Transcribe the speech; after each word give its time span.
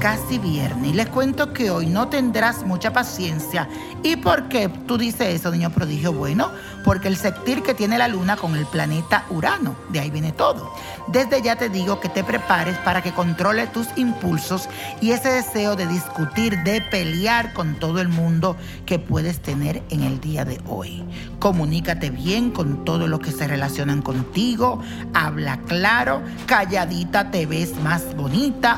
casi 0.00 0.38
viernes 0.38 0.90
y 0.90 0.94
les 0.94 1.08
cuento 1.08 1.52
que 1.52 1.70
hoy 1.70 1.86
no 1.86 2.08
tendrás 2.08 2.64
mucha 2.64 2.92
paciencia. 2.92 3.68
¿Y 4.02 4.16
por 4.16 4.48
qué 4.48 4.68
tú 4.68 4.98
dices 4.98 5.34
eso, 5.34 5.50
niño 5.50 5.70
prodigio? 5.70 6.12
Bueno, 6.12 6.50
porque 6.84 7.08
el 7.08 7.16
sectir 7.16 7.62
que 7.62 7.74
tiene 7.74 7.98
la 7.98 8.08
luna 8.08 8.36
con 8.36 8.54
el 8.54 8.66
planeta 8.66 9.24
Urano, 9.30 9.76
de 9.90 10.00
ahí 10.00 10.10
viene 10.10 10.32
todo. 10.32 10.72
Desde 11.08 11.42
ya 11.42 11.56
te 11.56 11.68
digo 11.68 11.98
que 12.00 12.08
te 12.08 12.24
prepares 12.24 12.76
para 12.78 13.02
que 13.02 13.12
controle 13.12 13.66
tus 13.66 13.88
impulsos 13.96 14.68
y 15.00 15.10
ese 15.10 15.28
deseo 15.30 15.76
de 15.76 15.86
discutir, 15.86 16.62
de 16.62 16.80
pelear 16.82 17.52
con 17.52 17.74
todo 17.76 18.00
el 18.00 18.08
mundo 18.08 18.56
que 18.84 18.98
puedes 18.98 19.40
tener 19.40 19.82
en 19.90 20.02
el 20.02 20.20
día 20.20 20.44
de 20.44 20.60
hoy. 20.66 21.04
Comunícate 21.38 22.10
bien 22.10 22.50
con 22.50 22.84
todo 22.84 23.06
lo 23.06 23.18
que 23.18 23.32
se 23.32 23.46
relacionan 23.46 24.02
contigo, 24.02 24.80
habla 25.14 25.58
claro, 25.66 26.22
calladita 26.46 27.30
te 27.30 27.46
ves 27.46 27.76
más 27.82 28.14
bonita 28.14 28.25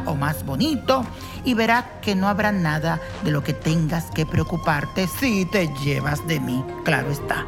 o 0.07 0.15
más 0.15 0.45
bonito 0.45 1.05
y 1.45 1.55
verás 1.55 1.85
que 2.03 2.15
no 2.15 2.29
habrá 2.29 2.53
nada 2.53 3.01
de 3.25 3.31
lo 3.31 3.43
que 3.43 3.55
tengas 3.55 4.11
que 4.11 4.27
preocuparte 4.27 5.07
si 5.07 5.47
te 5.47 5.69
llevas 5.83 6.27
de 6.27 6.39
mí, 6.39 6.63
claro 6.85 7.11
está. 7.11 7.47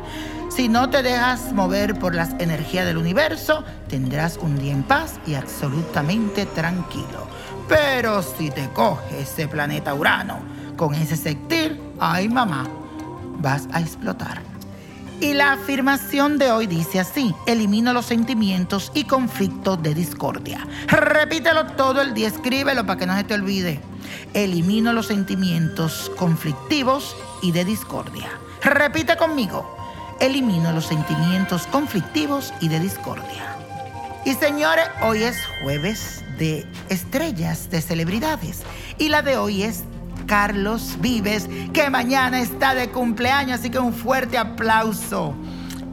Si 0.48 0.68
no 0.68 0.88
te 0.90 1.02
dejas 1.02 1.52
mover 1.52 1.98
por 1.98 2.14
las 2.14 2.30
energías 2.38 2.86
del 2.86 2.96
universo, 2.96 3.64
tendrás 3.88 4.38
un 4.38 4.58
día 4.58 4.72
en 4.72 4.82
paz 4.82 5.20
y 5.26 5.34
absolutamente 5.34 6.46
tranquilo. 6.46 7.28
Pero 7.68 8.22
si 8.22 8.50
te 8.50 8.68
coge 8.70 9.20
ese 9.20 9.46
planeta 9.46 9.94
Urano 9.94 10.38
con 10.76 10.94
ese 10.94 11.16
sectir, 11.16 11.80
ay 12.00 12.28
mamá, 12.28 12.66
vas 13.38 13.68
a 13.72 13.80
explotar. 13.80 14.59
Y 15.20 15.34
la 15.34 15.52
afirmación 15.52 16.38
de 16.38 16.50
hoy 16.50 16.66
dice 16.66 16.98
así, 16.98 17.34
elimino 17.46 17.92
los 17.92 18.06
sentimientos 18.06 18.90
y 18.94 19.04
conflictos 19.04 19.82
de 19.82 19.94
discordia. 19.94 20.66
Repítelo 20.86 21.66
todo 21.72 22.00
el 22.00 22.14
día, 22.14 22.28
escríbelo 22.28 22.86
para 22.86 22.98
que 22.98 23.04
no 23.04 23.14
se 23.14 23.24
te 23.24 23.34
olvide. 23.34 23.80
Elimino 24.32 24.94
los 24.94 25.08
sentimientos 25.08 26.10
conflictivos 26.16 27.14
y 27.42 27.52
de 27.52 27.66
discordia. 27.66 28.30
Repite 28.62 29.18
conmigo, 29.18 29.76
elimino 30.20 30.72
los 30.72 30.86
sentimientos 30.86 31.66
conflictivos 31.66 32.54
y 32.60 32.68
de 32.68 32.80
discordia. 32.80 33.56
Y 34.24 34.32
señores, 34.34 34.86
hoy 35.02 35.22
es 35.22 35.36
jueves 35.62 36.24
de 36.38 36.66
estrellas, 36.88 37.68
de 37.68 37.82
celebridades. 37.82 38.62
Y 38.96 39.10
la 39.10 39.20
de 39.20 39.36
hoy 39.36 39.64
es 39.64 39.84
Carlos 40.26 40.96
Vives, 41.00 41.48
que 41.72 41.90
mañana 41.90 42.40
está 42.40 42.74
de 42.74 42.90
cumpleaños, 42.90 43.60
así 43.60 43.70
que 43.70 43.78
un 43.78 43.92
fuerte 43.92 44.38
aplauso. 44.38 45.34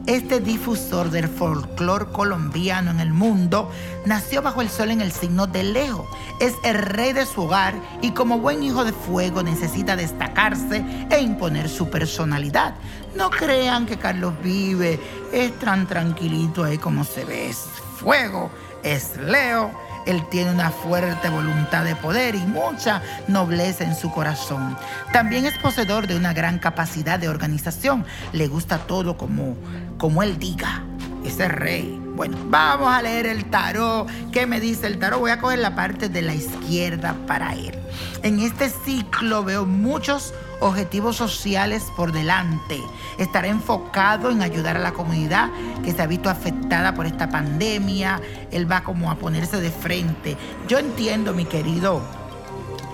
Este 0.06 0.40
difusor 0.40 1.10
del 1.10 1.28
folclore 1.28 2.06
colombiano 2.06 2.90
en 2.90 2.98
el 2.98 3.12
mundo 3.12 3.70
nació 4.06 4.40
bajo 4.40 4.62
el 4.62 4.70
sol 4.70 4.90
en 4.90 5.02
el 5.02 5.12
signo 5.12 5.46
de 5.46 5.62
Leo. 5.64 6.06
Es 6.40 6.54
el 6.64 6.78
rey 6.78 7.12
de 7.12 7.26
su 7.26 7.42
hogar 7.42 7.74
y 8.00 8.12
como 8.12 8.38
buen 8.38 8.62
hijo 8.62 8.86
de 8.86 8.92
fuego 8.92 9.42
necesita 9.42 9.96
destacarse 9.96 10.82
e 11.10 11.20
imponer 11.20 11.68
su 11.68 11.90
personalidad. 11.90 12.74
No 13.16 13.28
crean 13.28 13.84
que 13.84 13.98
Carlos 13.98 14.32
vive, 14.42 14.98
es 15.30 15.58
tan 15.58 15.86
tranquilito 15.86 16.64
ahí 16.64 16.78
como 16.78 17.04
se 17.04 17.26
ve. 17.26 17.50
Es 17.50 17.66
fuego, 17.98 18.50
es 18.82 19.14
Leo 19.18 19.87
él 20.08 20.26
tiene 20.30 20.50
una 20.50 20.70
fuerte 20.70 21.28
voluntad 21.28 21.84
de 21.84 21.94
poder 21.94 22.34
y 22.34 22.38
mucha 22.38 23.02
nobleza 23.28 23.84
en 23.84 23.94
su 23.94 24.10
corazón. 24.10 24.76
También 25.12 25.44
es 25.44 25.58
poseedor 25.58 26.06
de 26.06 26.16
una 26.16 26.32
gran 26.32 26.58
capacidad 26.58 27.18
de 27.18 27.28
organización. 27.28 28.06
Le 28.32 28.48
gusta 28.48 28.78
todo 28.78 29.18
como, 29.18 29.54
como 29.98 30.22
él 30.22 30.38
diga. 30.38 30.82
Ese 31.28 31.46
rey. 31.46 32.00
Bueno, 32.16 32.38
vamos 32.48 32.88
a 32.88 33.02
leer 33.02 33.26
el 33.26 33.44
tarot. 33.50 34.08
¿Qué 34.32 34.46
me 34.46 34.60
dice 34.60 34.86
el 34.86 34.98
tarot? 34.98 35.20
Voy 35.20 35.30
a 35.30 35.38
coger 35.38 35.58
la 35.58 35.76
parte 35.76 36.08
de 36.08 36.22
la 36.22 36.34
izquierda 36.34 37.14
para 37.26 37.52
él. 37.52 37.78
En 38.22 38.40
este 38.40 38.70
ciclo 38.70 39.44
veo 39.44 39.66
muchos 39.66 40.32
objetivos 40.60 41.16
sociales 41.16 41.84
por 41.94 42.12
delante. 42.12 42.80
Estará 43.18 43.48
enfocado 43.48 44.30
en 44.30 44.40
ayudar 44.40 44.78
a 44.78 44.80
la 44.80 44.92
comunidad 44.92 45.50
que 45.84 45.92
se 45.92 46.00
ha 46.00 46.06
visto 46.06 46.30
afectada 46.30 46.94
por 46.94 47.04
esta 47.04 47.28
pandemia. 47.28 48.22
Él 48.50 48.70
va 48.70 48.84
como 48.84 49.10
a 49.10 49.16
ponerse 49.16 49.60
de 49.60 49.70
frente. 49.70 50.38
Yo 50.66 50.78
entiendo, 50.78 51.34
mi 51.34 51.44
querido 51.44 52.00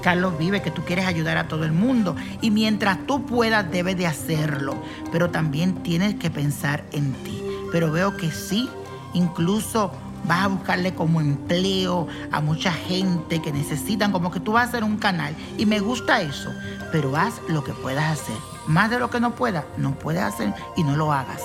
Carlos 0.03 0.37
vive 0.37 0.61
que 0.61 0.73
tú 0.73 0.83
quieres 0.84 1.06
ayudar 1.06 1.37
a 1.37 1.47
todo 1.47 1.65
el 1.65 1.73
mundo 1.73 2.17
y 2.41 2.50
mientras 2.50 3.06
tú 3.06 3.25
puedas 3.25 3.71
debes 3.71 3.97
de 3.97 4.09
hacerlo, 4.09 4.75
pero 5.12 5.31
también 5.31 5.84
tienes 5.84 6.17
que 6.17 6.31
pensar 6.31 6.84
en 6.91 7.12
ti. 7.23 7.54
Pero 7.75 7.91
veo 7.91 8.17
que 8.17 8.31
sí, 8.31 8.71
incluso 9.15 9.91
vas 10.29 10.45
a 10.45 10.47
buscarle 10.47 10.95
como 10.95 11.21
empleo 11.21 12.07
a 12.31 12.41
mucha 12.41 12.71
gente 12.71 13.43
que 13.43 13.51
necesitan, 13.51 14.12
como 14.12 14.31
que 14.31 14.39
tú 14.39 14.53
vas 14.53 14.67
a 14.67 14.69
hacer 14.69 14.85
un 14.85 14.97
canal. 14.97 15.35
Y 15.59 15.67
me 15.67 15.81
gusta 15.81 16.21
eso, 16.21 16.53
pero 16.93 17.17
haz 17.17 17.41
lo 17.49 17.65
que 17.65 17.73
puedas 17.73 18.21
hacer. 18.21 18.37
Más 18.69 18.91
de 18.91 19.01
lo 19.01 19.11
que 19.11 19.19
no 19.19 19.35
puedas, 19.35 19.65
no 19.77 19.99
puedes 19.99 20.23
hacer 20.23 20.55
y 20.77 20.85
no 20.85 20.95
lo 20.95 21.12
hagas. 21.12 21.43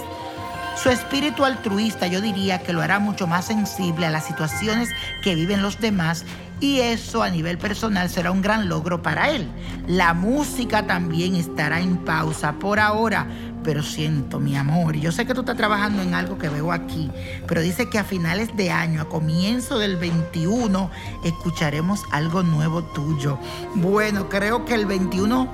Su 0.75 0.91
espíritu 0.91 1.45
altruista 1.45 2.06
yo 2.06 2.22
diría 2.22 2.61
que 2.61 2.73
lo 2.73 2.84
hará 2.84 3.00
mucho 3.00 3.25
más 3.25 3.46
sensible 3.46 4.06
a 4.06 4.11
las 4.11 4.28
situaciones 4.28 4.88
que 5.23 5.34
viven 5.34 5.63
los 5.63 5.81
demás 5.81 6.25
y 6.61 6.79
eso 6.81 7.23
a 7.23 7.29
nivel 7.29 7.57
personal 7.57 8.09
será 8.09 8.31
un 8.31 8.41
gran 8.41 8.69
logro 8.69 9.01
para 9.01 9.29
él. 9.29 9.47
La 9.88 10.13
música 10.13 10.85
también 10.85 11.35
estará 11.35 11.79
en 11.79 11.97
pausa 11.97 12.53
por 12.53 12.79
ahora, 12.79 13.28
pero 13.69 13.84
siento, 13.84 14.40
mi 14.40 14.56
amor, 14.56 14.96
yo 14.96 15.12
sé 15.12 15.28
que 15.28 15.35
tú 15.35 15.41
estás 15.41 15.56
trabajando 15.56 16.02
en 16.02 16.16
algo 16.16 16.40
que 16.40 16.50
veo 16.50 16.72
aquí, 16.72 17.12
pero 17.46 17.62
dice 17.62 17.88
que 17.88 18.00
a 18.00 18.03
finales 18.03 18.57
de 18.57 18.72
año, 18.72 19.00
a 19.00 19.07
comienzo 19.07 19.78
del 19.78 19.96
21, 19.96 20.90
escucharemos 21.24 22.02
algo 22.09 22.41
nuevo 22.41 22.81
tuyo. 22.81 23.38
Bueno, 23.75 24.28
creo 24.28 24.66
que 24.66 24.74
el 24.74 24.88
21 24.88 25.52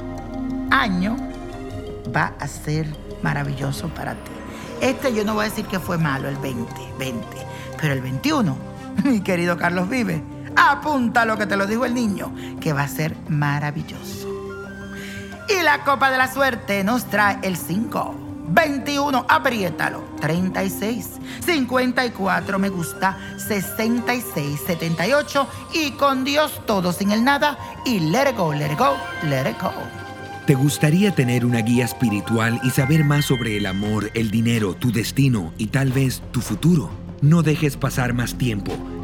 año 0.72 1.18
va 2.16 2.36
a 2.40 2.48
ser 2.48 2.88
maravilloso 3.22 3.90
para 3.90 4.14
ti. 4.14 4.32
Este 4.80 5.14
yo 5.14 5.26
no 5.26 5.34
voy 5.34 5.48
a 5.48 5.50
decir 5.50 5.66
que 5.66 5.82
fue 5.82 5.98
malo, 5.98 6.30
el 6.30 6.38
20, 6.38 6.74
20, 6.98 7.28
pero 7.82 7.96
el 7.96 8.00
21, 8.00 8.58
mi 9.04 9.20
querido 9.20 9.58
Carlos 9.58 9.90
Vive, 9.90 10.24
apunta 10.56 11.26
lo 11.26 11.38
que 11.38 11.48
te 11.48 11.58
lo 11.58 11.68
dijo 11.68 11.84
el 11.84 11.94
niño, 11.94 12.34
que 12.62 12.72
va 12.72 12.84
a 12.84 12.88
ser 12.88 13.14
maravilloso. 13.28 14.35
Y 15.48 15.62
la 15.64 15.84
copa 15.84 16.12
de 16.12 16.18
la 16.18 16.32
suerte 16.32 16.84
nos 16.84 17.06
trae 17.06 17.38
el 17.44 17.56
5, 17.56 18.16
21, 18.50 19.26
apriétalo, 19.30 20.04
36, 20.20 21.08
54, 21.46 22.60
me 22.60 22.70
gusta, 22.70 23.18
66, 23.38 24.62
78 24.66 25.48
y 25.74 25.92
con 25.92 26.24
Dios 26.24 26.62
todo 26.66 26.92
sin 26.92 27.12
el 27.12 27.24
nada 27.24 27.58
y 27.86 28.00
let 28.00 28.32
it 28.32 28.38
go, 28.38 28.54
let 28.54 28.76
go, 28.76 28.96
let 29.24 29.54
go. 29.62 29.72
¿Te 30.48 30.54
gustaría 30.54 31.14
tener 31.14 31.46
una 31.46 31.60
guía 31.60 31.86
espiritual 31.86 32.60
y 32.64 32.70
saber 32.70 33.04
más 33.04 33.26
sobre 33.26 33.58
el 33.58 33.66
amor, 33.66 34.12
el 34.14 34.30
dinero, 34.30 34.76
tu 34.76 34.92
destino 34.92 35.54
y 35.58 35.68
tal 35.68 35.92
vez 35.92 36.22
tu 36.32 36.42
futuro? 36.42 36.92
No 37.22 37.42
dejes 37.42 37.78
pasar 37.78 38.14
más 38.14 38.36
tiempo. 38.36 38.74